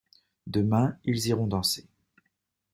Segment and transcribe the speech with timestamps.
[0.47, 1.85] Demain ils iront danser.